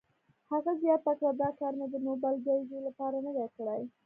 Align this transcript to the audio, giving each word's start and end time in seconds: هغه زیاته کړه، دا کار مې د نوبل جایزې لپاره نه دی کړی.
هغه 0.51 0.71
زیاته 0.83 1.11
کړه، 1.19 1.31
دا 1.41 1.49
کار 1.59 1.73
مې 1.79 1.87
د 1.89 1.95
نوبل 2.05 2.35
جایزې 2.45 2.79
لپاره 2.87 3.17
نه 3.25 3.31
دی 3.37 3.47
کړی. 3.55 3.81